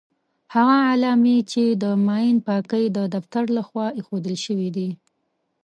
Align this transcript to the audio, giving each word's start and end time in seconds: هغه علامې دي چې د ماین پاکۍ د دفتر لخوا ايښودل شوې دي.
هغه 0.55 0.77
علامې 0.91 1.37
دي 1.41 1.47
چې 1.51 1.63
د 1.83 1.85
ماین 2.07 2.35
پاکۍ 2.47 2.85
د 2.91 2.99
دفتر 3.15 3.43
لخوا 3.57 3.85
ايښودل 3.97 4.35
شوې 4.45 4.69
دي. 4.75 4.89